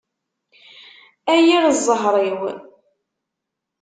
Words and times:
A 1.33 1.35
yir 1.45 1.63
ẓẓher-iw! 1.77 2.39